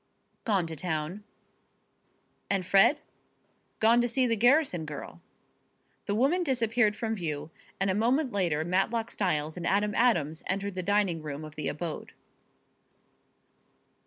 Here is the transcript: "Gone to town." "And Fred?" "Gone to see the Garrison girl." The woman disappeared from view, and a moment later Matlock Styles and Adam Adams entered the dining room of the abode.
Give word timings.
"Gone 0.45 0.65
to 0.65 0.75
town." 0.75 1.23
"And 2.49 2.65
Fred?" 2.65 2.97
"Gone 3.79 4.01
to 4.01 4.09
see 4.09 4.25
the 4.25 4.35
Garrison 4.35 4.83
girl." 4.83 5.21
The 6.07 6.15
woman 6.15 6.41
disappeared 6.41 6.95
from 6.95 7.13
view, 7.13 7.51
and 7.79 7.91
a 7.91 7.93
moment 7.93 8.31
later 8.31 8.65
Matlock 8.65 9.11
Styles 9.11 9.57
and 9.57 9.67
Adam 9.67 9.93
Adams 9.93 10.41
entered 10.47 10.73
the 10.73 10.81
dining 10.81 11.21
room 11.21 11.45
of 11.45 11.53
the 11.53 11.67
abode. 11.67 12.13